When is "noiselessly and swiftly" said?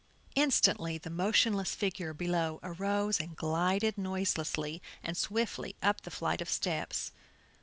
3.99-5.75